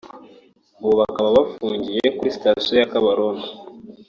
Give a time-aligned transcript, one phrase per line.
[0.83, 3.47] ubu bakaba bafungiye kuri sitasiyo ya Kabarondo